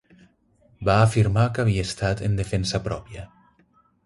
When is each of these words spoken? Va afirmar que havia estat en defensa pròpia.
Va 0.89 0.95
afirmar 1.01 1.43
que 1.57 1.63
havia 1.65 1.83
estat 1.89 2.25
en 2.29 2.39
defensa 2.41 2.83
pròpia. 2.89 3.29